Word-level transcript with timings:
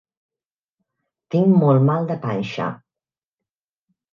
Tinc 1.35 1.53
molt 1.65 1.85
mal 1.91 2.09
de 2.13 2.17
panxa. 2.27 2.73